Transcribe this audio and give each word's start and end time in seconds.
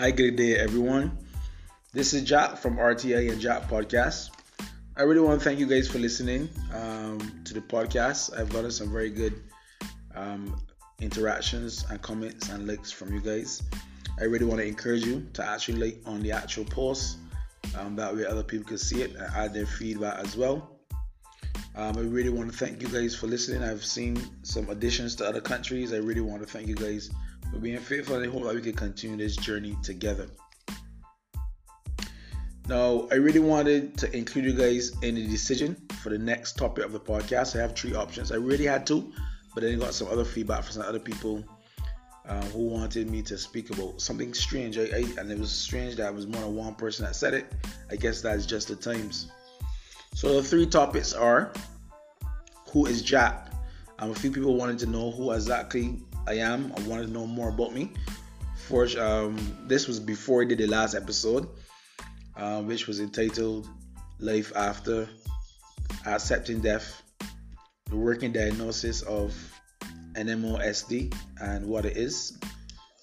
Hi, 0.00 0.10
good 0.10 0.36
day, 0.36 0.56
everyone. 0.56 1.18
This 1.92 2.14
is 2.14 2.22
Jack 2.22 2.56
from 2.56 2.78
RTI 2.78 3.30
and 3.32 3.38
Jack 3.38 3.68
Podcast. 3.68 4.30
I 4.96 5.02
really 5.02 5.20
want 5.20 5.38
to 5.38 5.44
thank 5.44 5.58
you 5.58 5.66
guys 5.66 5.88
for 5.88 5.98
listening 5.98 6.48
um, 6.74 7.18
to 7.44 7.52
the 7.52 7.60
podcast. 7.60 8.34
I've 8.34 8.48
gotten 8.48 8.70
some 8.70 8.90
very 8.90 9.10
good 9.10 9.42
um, 10.14 10.58
interactions 11.02 11.84
and 11.90 12.00
comments 12.00 12.48
and 12.48 12.66
likes 12.66 12.90
from 12.90 13.12
you 13.12 13.20
guys. 13.20 13.62
I 14.18 14.24
really 14.24 14.46
want 14.46 14.60
to 14.60 14.66
encourage 14.66 15.04
you 15.04 15.28
to 15.34 15.46
actually 15.46 15.90
like 15.90 15.98
on 16.06 16.22
the 16.22 16.32
actual 16.32 16.64
post. 16.64 17.18
Um, 17.78 17.94
that 17.96 18.16
way, 18.16 18.24
other 18.24 18.42
people 18.42 18.66
can 18.66 18.78
see 18.78 19.02
it 19.02 19.10
and 19.16 19.30
add 19.36 19.52
their 19.52 19.66
feedback 19.66 20.18
as 20.24 20.34
well. 20.34 20.78
Um, 21.76 21.98
I 21.98 22.00
really 22.00 22.30
want 22.30 22.50
to 22.50 22.56
thank 22.56 22.80
you 22.80 22.88
guys 22.88 23.14
for 23.14 23.26
listening. 23.26 23.62
I've 23.62 23.84
seen 23.84 24.18
some 24.44 24.70
additions 24.70 25.14
to 25.16 25.26
other 25.26 25.42
countries. 25.42 25.92
I 25.92 25.98
really 25.98 26.22
want 26.22 26.40
to 26.40 26.48
thank 26.48 26.68
you 26.68 26.74
guys 26.74 27.10
for 27.52 27.58
being 27.58 27.78
faithful 27.78 28.16
and 28.16 28.24
I 28.24 28.32
hope 28.32 28.44
that 28.44 28.54
we 28.54 28.60
can 28.60 28.74
continue 28.74 29.16
this 29.16 29.36
journey 29.36 29.76
together. 29.82 30.28
Now, 32.68 33.08
I 33.10 33.16
really 33.16 33.40
wanted 33.40 33.98
to 33.98 34.16
include 34.16 34.44
you 34.44 34.52
guys 34.52 34.92
in 35.02 35.16
the 35.16 35.26
decision 35.26 35.76
for 36.02 36.10
the 36.10 36.18
next 36.18 36.56
topic 36.56 36.84
of 36.84 36.92
the 36.92 37.00
podcast. 37.00 37.56
I 37.56 37.62
have 37.62 37.74
three 37.74 37.94
options. 37.94 38.30
I 38.30 38.36
really 38.36 38.66
had 38.66 38.86
two, 38.86 39.12
but 39.54 39.62
then 39.62 39.74
I 39.74 39.78
got 39.78 39.92
some 39.92 40.06
other 40.06 40.24
feedback 40.24 40.62
from 40.62 40.74
some 40.74 40.82
other 40.82 41.00
people 41.00 41.44
uh, 42.28 42.44
who 42.46 42.68
wanted 42.68 43.10
me 43.10 43.22
to 43.22 43.36
speak 43.36 43.70
about 43.70 44.00
something 44.00 44.32
strange. 44.34 44.78
I, 44.78 44.82
I, 44.82 45.04
and 45.18 45.32
it 45.32 45.38
was 45.38 45.50
strange 45.50 45.96
that 45.96 46.08
it 46.10 46.14
was 46.14 46.28
more 46.28 46.42
than 46.42 46.54
one 46.54 46.76
person 46.76 47.04
that 47.06 47.16
said 47.16 47.34
it. 47.34 47.52
I 47.90 47.96
guess 47.96 48.20
that's 48.20 48.46
just 48.46 48.68
the 48.68 48.76
times. 48.76 49.32
So 50.14 50.34
the 50.34 50.42
three 50.42 50.66
topics 50.66 51.12
are 51.12 51.52
who 52.68 52.86
is 52.86 53.02
Jack? 53.02 53.52
Um, 53.98 54.12
a 54.12 54.14
few 54.14 54.30
people 54.30 54.54
wanted 54.54 54.78
to 54.78 54.86
know 54.86 55.10
who 55.10 55.32
exactly 55.32 55.98
I 56.26 56.34
am. 56.34 56.72
I 56.76 56.80
wanted 56.82 57.06
to 57.06 57.12
know 57.12 57.26
more 57.26 57.48
about 57.48 57.72
me. 57.72 57.92
For 58.66 58.86
um, 58.98 59.36
this 59.66 59.88
was 59.88 59.98
before 59.98 60.42
I 60.42 60.44
did 60.44 60.58
the 60.58 60.66
last 60.66 60.94
episode, 60.94 61.48
uh, 62.36 62.62
which 62.62 62.86
was 62.86 63.00
entitled 63.00 63.68
"Life 64.18 64.52
After 64.54 65.08
Accepting 66.06 66.60
Death: 66.60 67.02
The 67.86 67.96
Working 67.96 68.32
Diagnosis 68.32 69.02
of 69.02 69.34
NMOSD 70.14 71.14
and 71.40 71.66
what 71.66 71.84
it 71.86 71.96
is, 71.96 72.38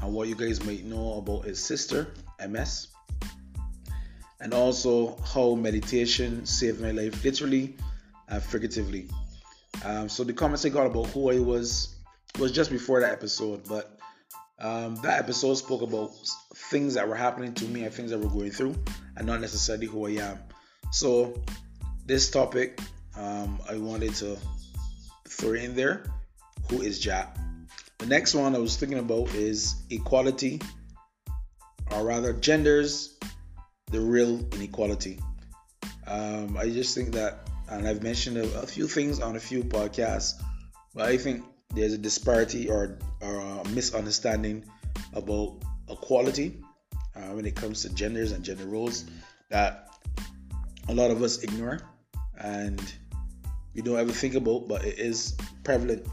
and 0.00 0.12
what 0.12 0.28
you 0.28 0.34
guys 0.34 0.64
might 0.64 0.84
know 0.84 1.14
about 1.18 1.44
his 1.44 1.58
sister 1.58 2.12
MS." 2.46 2.88
and 4.40 4.54
also 4.54 5.16
how 5.24 5.54
meditation 5.54 6.46
saved 6.46 6.80
my 6.80 6.92
life 6.92 7.24
literally 7.24 7.74
and 8.28 8.42
figuratively. 8.42 9.08
Um, 9.84 10.08
so 10.08 10.24
the 10.24 10.32
comments 10.32 10.64
I 10.64 10.68
got 10.68 10.86
about 10.86 11.06
who 11.06 11.30
I 11.30 11.38
was 11.38 11.96
was 12.38 12.52
just 12.52 12.70
before 12.70 13.00
that 13.00 13.12
episode, 13.12 13.68
but 13.68 13.98
um, 14.60 14.96
that 15.02 15.20
episode 15.20 15.54
spoke 15.54 15.82
about 15.82 16.10
things 16.54 16.94
that 16.94 17.08
were 17.08 17.14
happening 17.14 17.54
to 17.54 17.64
me 17.64 17.84
and 17.84 17.92
things 17.92 18.10
that 18.10 18.18
we're 18.18 18.30
going 18.30 18.50
through, 18.50 18.74
and 19.16 19.26
not 19.26 19.40
necessarily 19.40 19.86
who 19.86 20.06
I 20.06 20.22
am. 20.22 20.38
So 20.90 21.42
this 22.06 22.30
topic, 22.30 22.80
um, 23.16 23.60
I 23.68 23.76
wanted 23.76 24.14
to 24.16 24.36
throw 25.28 25.54
in 25.54 25.74
there. 25.76 26.04
Who 26.70 26.82
is 26.82 26.98
Jack? 26.98 27.36
The 27.98 28.06
next 28.06 28.34
one 28.34 28.54
I 28.54 28.58
was 28.58 28.76
thinking 28.76 28.98
about 28.98 29.34
is 29.34 29.74
equality, 29.90 30.60
or 31.90 32.04
rather 32.04 32.32
genders, 32.32 33.18
the 33.90 34.00
real 34.00 34.40
inequality. 34.52 35.18
Um, 36.06 36.56
I 36.56 36.68
just 36.68 36.94
think 36.94 37.12
that, 37.12 37.48
and 37.68 37.86
I've 37.86 38.02
mentioned 38.02 38.38
a, 38.38 38.60
a, 38.60 38.66
few 38.66 38.86
things 38.86 39.20
on 39.20 39.36
a 39.36 39.40
few 39.40 39.62
podcasts, 39.62 40.40
but 40.94 41.06
I 41.06 41.18
think 41.18 41.44
there's 41.74 41.92
a 41.92 41.98
disparity 41.98 42.68
or, 42.68 42.98
or 43.20 43.40
a 43.40 43.68
misunderstanding 43.68 44.64
about 45.12 45.56
equality 45.90 46.60
uh, 47.16 47.34
when 47.34 47.46
it 47.46 47.54
comes 47.54 47.82
to 47.82 47.94
genders 47.94 48.32
and 48.32 48.44
gender 48.44 48.66
roles 48.66 49.04
that 49.50 49.90
a 50.88 50.94
lot 50.94 51.10
of 51.10 51.22
us 51.22 51.42
ignore 51.42 51.80
and 52.38 52.80
we 53.74 53.82
don't 53.82 53.98
ever 53.98 54.12
think 54.12 54.34
about, 54.34 54.68
but 54.68 54.84
it 54.84 54.98
is 54.98 55.36
prevalent. 55.62 56.06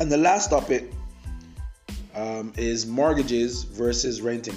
And 0.00 0.12
the 0.12 0.18
last 0.18 0.50
topic 0.50 0.90
um, 2.14 2.52
is 2.56 2.86
mortgages 2.86 3.62
versus 3.62 4.20
renting. 4.20 4.56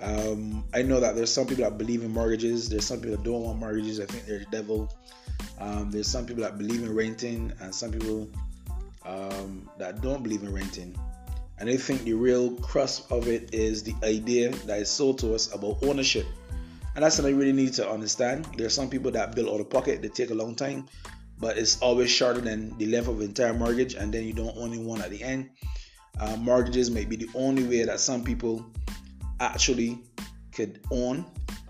Um, 0.00 0.64
I 0.74 0.82
know 0.82 1.00
that 1.00 1.14
there's 1.14 1.32
some 1.32 1.46
people 1.46 1.64
that 1.64 1.78
believe 1.78 2.02
in 2.02 2.12
mortgages. 2.12 2.68
There's 2.68 2.84
some 2.84 3.00
people 3.00 3.16
that 3.16 3.22
don't 3.22 3.42
want 3.42 3.58
mortgages. 3.58 4.00
I 4.00 4.06
think 4.06 4.26
they're 4.26 4.40
the 4.40 4.46
devil. 4.46 4.92
Um, 5.60 5.90
there's 5.90 6.08
some 6.08 6.26
people 6.26 6.42
that 6.42 6.58
believe 6.58 6.82
in 6.82 6.94
renting, 6.94 7.52
and 7.60 7.74
some 7.74 7.92
people 7.92 8.28
um, 9.04 9.68
that 9.78 10.00
don't 10.00 10.22
believe 10.22 10.42
in 10.42 10.52
renting. 10.52 10.96
And 11.58 11.68
I 11.68 11.76
think 11.76 12.02
the 12.02 12.14
real 12.14 12.50
crux 12.56 13.06
of 13.10 13.28
it 13.28 13.54
is 13.54 13.82
the 13.82 13.94
idea 14.02 14.50
that 14.50 14.80
is 14.80 14.90
sold 14.90 15.18
to 15.20 15.34
us 15.34 15.54
about 15.54 15.78
ownership. 15.82 16.26
And 16.94 17.04
that's 17.04 17.16
something 17.16 17.34
I 17.34 17.38
really 17.38 17.52
need 17.52 17.72
to 17.74 17.88
understand. 17.88 18.46
There 18.56 18.66
are 18.66 18.70
some 18.70 18.88
people 18.88 19.10
that 19.12 19.34
build 19.34 19.48
out 19.48 19.60
of 19.60 19.70
pocket, 19.70 20.02
they 20.02 20.08
take 20.08 20.30
a 20.30 20.34
long 20.34 20.54
time, 20.54 20.86
but 21.38 21.58
it's 21.58 21.80
always 21.80 22.10
shorter 22.10 22.40
than 22.40 22.76
the 22.78 22.86
length 22.86 23.08
of 23.08 23.18
the 23.18 23.24
entire 23.24 23.52
mortgage, 23.52 23.94
and 23.94 24.12
then 24.12 24.24
you 24.24 24.32
don't 24.32 24.56
only 24.56 24.78
one 24.78 25.00
at 25.00 25.10
the 25.10 25.22
end. 25.22 25.50
Uh, 26.18 26.36
mortgages 26.36 26.90
may 26.90 27.04
be 27.04 27.16
the 27.16 27.28
only 27.34 27.64
way 27.64 27.84
that 27.84 27.98
some 27.98 28.22
people 28.22 28.64
actually 29.40 29.98
could 30.52 30.80
own 30.90 31.24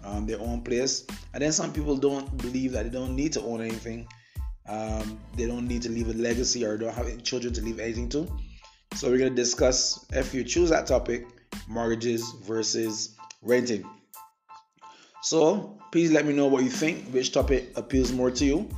um, 0.05 0.27
their 0.27 0.41
own 0.41 0.61
place. 0.61 1.06
And 1.33 1.43
then 1.43 1.53
some 1.53 1.72
people 1.72 1.97
don't 1.97 2.37
believe 2.39 2.72
that 2.72 2.84
they 2.84 2.91
don't 2.91 3.16
need 3.16 3.33
to 3.34 3.43
own 3.43 3.62
anything. 3.62 4.06
Um, 4.69 5.19
they 5.37 5.47
don't 5.47 5.69
need 5.69 5.83
to 5.83 5.91
leave 5.91 6.09
a 6.09 6.15
legacy 6.15 6.65
or 6.65 6.77
don't 6.77 6.95
have 6.95 7.23
children 7.23 7.53
to 7.55 7.61
leave 7.61 7.79
anything 7.79 8.09
to. 8.11 8.27
So 8.95 9.11
we're 9.11 9.19
going 9.19 9.35
to 9.35 9.37
discuss 9.37 10.07
if 10.11 10.33
you 10.33 10.45
choose 10.45 10.71
that 10.71 10.87
topic, 10.87 11.27
mortgages 11.69 12.33
versus 12.43 13.17
renting. 13.43 13.85
So 15.23 15.79
please 15.93 16.13
let 16.13 16.27
me 16.27 16.33
know 16.33 16.47
what 16.47 16.65
you 16.65 16.71
think, 16.71 17.09
which 17.09 17.33
topic 17.33 17.73
appeals 17.77 18.13
more 18.13 18.31
to 18.31 18.45
you. 18.45 18.69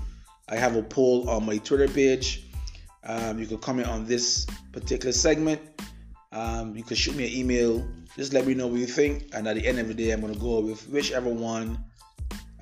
I 0.48 0.56
have 0.56 0.76
a 0.76 0.82
poll 0.82 1.28
on 1.28 1.44
my 1.44 1.58
Twitter 1.58 1.88
page. 1.88 2.48
Um, 3.04 3.38
you 3.38 3.46
can 3.46 3.58
comment 3.58 3.88
on 3.88 4.06
this 4.06 4.46
particular 4.72 5.12
segment. 5.12 5.60
Um, 6.32 6.76
you 6.76 6.82
can 6.82 6.96
shoot 6.96 7.14
me 7.14 7.26
an 7.26 7.32
email 7.32 7.86
just 8.16 8.32
let 8.32 8.46
me 8.46 8.54
know 8.54 8.66
what 8.66 8.80
you 8.80 8.86
think. 8.86 9.34
And 9.34 9.46
at 9.46 9.56
the 9.56 9.66
end 9.66 9.78
of 9.78 9.88
the 9.88 9.94
day, 9.94 10.10
I'm 10.10 10.22
going 10.22 10.32
to 10.32 10.40
go 10.40 10.60
with 10.60 10.88
whichever 10.88 11.28
one 11.28 11.84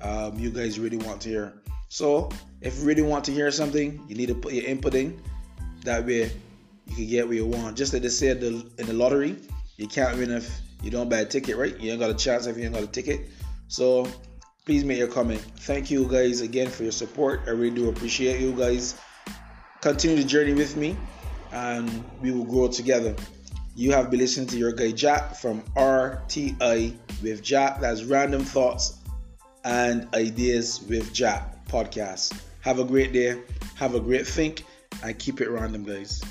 um, 0.01 0.37
you 0.37 0.51
guys 0.51 0.77
really 0.79 0.97
want 0.97 1.21
to 1.21 1.29
hear. 1.29 1.53
So, 1.95 2.27
if 2.59 2.77
you 2.79 2.83
really 2.83 3.03
want 3.03 3.23
to 3.23 3.31
hear 3.31 3.49
something, 3.51 4.03
you 4.09 4.15
need 4.15 4.25
to 4.25 4.35
put 4.35 4.51
your 4.51 4.65
input 4.65 4.95
in. 4.95 5.17
That 5.85 6.05
way, 6.05 6.29
you 6.87 6.93
can 6.93 7.07
get 7.07 7.25
what 7.25 7.37
you 7.37 7.45
want. 7.45 7.77
Just 7.77 7.93
like 7.93 8.01
they 8.01 8.09
said 8.09 8.43
in 8.43 8.69
the 8.75 8.91
lottery, 8.91 9.37
you 9.77 9.87
can't 9.87 10.17
win 10.17 10.29
if 10.31 10.59
you 10.83 10.91
don't 10.91 11.07
buy 11.07 11.19
a 11.19 11.25
ticket, 11.25 11.55
right? 11.55 11.79
You 11.79 11.91
ain't 11.91 12.01
got 12.01 12.09
a 12.09 12.13
chance 12.13 12.47
if 12.47 12.57
you 12.57 12.65
ain't 12.65 12.73
got 12.73 12.83
a 12.83 12.87
ticket. 12.87 13.21
So, 13.69 14.05
please 14.65 14.83
make 14.83 14.97
your 14.97 15.07
comment. 15.07 15.39
Thank 15.59 15.89
you 15.89 16.05
guys 16.05 16.41
again 16.41 16.69
for 16.69 16.83
your 16.83 16.91
support. 16.91 17.43
I 17.47 17.51
really 17.51 17.73
do 17.73 17.87
appreciate 17.87 18.41
you 18.41 18.51
guys. 18.51 18.99
Continue 19.79 20.17
the 20.17 20.25
journey 20.25 20.53
with 20.53 20.75
me, 20.75 20.97
and 21.53 22.03
we 22.21 22.31
will 22.31 22.43
grow 22.43 22.67
together. 22.67 23.15
You 23.73 23.93
have 23.93 24.11
been 24.11 24.19
listening 24.19 24.47
to 24.47 24.57
your 24.57 24.73
guy 24.73 24.91
Jack 24.91 25.37
from 25.37 25.61
RTI 25.77 26.93
with 27.23 27.41
Jack. 27.41 27.79
That's 27.79 28.03
Random 28.03 28.43
Thoughts 28.43 28.97
and 29.63 30.13
Ideas 30.13 30.83
with 30.89 31.13
Jack 31.13 31.54
podcast. 31.75 32.39
Have 32.61 32.79
a 32.79 32.85
great 32.85 33.11
day. 33.11 33.37
Have 33.75 33.95
a 33.95 33.99
great 33.99 34.25
think 34.25 34.63
and 35.03 35.19
keep 35.19 35.41
it 35.41 35.49
random, 35.49 35.83
guys. 35.83 36.23